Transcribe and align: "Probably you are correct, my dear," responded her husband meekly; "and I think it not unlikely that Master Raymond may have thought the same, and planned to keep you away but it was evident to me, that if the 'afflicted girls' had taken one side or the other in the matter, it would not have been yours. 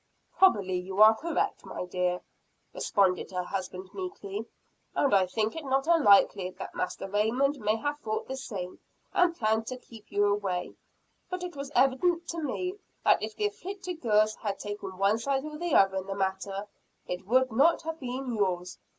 "Probably 0.35 0.79
you 0.79 0.99
are 1.03 1.13
correct, 1.13 1.63
my 1.63 1.85
dear," 1.85 2.21
responded 2.73 3.29
her 3.29 3.43
husband 3.43 3.93
meekly; 3.93 4.47
"and 4.95 5.13
I 5.13 5.27
think 5.27 5.55
it 5.55 5.63
not 5.63 5.85
unlikely 5.85 6.49
that 6.57 6.73
Master 6.73 7.07
Raymond 7.07 7.59
may 7.59 7.75
have 7.75 7.99
thought 7.99 8.27
the 8.27 8.35
same, 8.35 8.79
and 9.13 9.35
planned 9.37 9.67
to 9.67 9.77
keep 9.77 10.11
you 10.11 10.25
away 10.25 10.73
but 11.29 11.43
it 11.43 11.55
was 11.55 11.71
evident 11.75 12.27
to 12.29 12.41
me, 12.41 12.79
that 13.05 13.21
if 13.21 13.35
the 13.35 13.45
'afflicted 13.45 14.01
girls' 14.01 14.33
had 14.37 14.57
taken 14.57 14.97
one 14.97 15.19
side 15.19 15.45
or 15.45 15.59
the 15.59 15.75
other 15.75 15.97
in 15.97 16.07
the 16.07 16.15
matter, 16.15 16.65
it 17.05 17.27
would 17.27 17.51
not 17.51 17.83
have 17.83 17.99
been 17.99 18.33
yours. 18.33 18.79